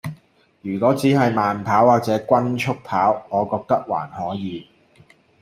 [0.63, 4.65] 如果只係慢跑或者均速跑，我覺得還可以